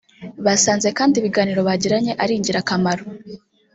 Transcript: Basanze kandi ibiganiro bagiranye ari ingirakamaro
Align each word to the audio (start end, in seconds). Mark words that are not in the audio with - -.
Basanze 0.45 0.87
kandi 0.97 1.15
ibiganiro 1.17 1.59
bagiranye 1.67 2.11
ari 2.23 2.33
ingirakamaro 2.35 3.03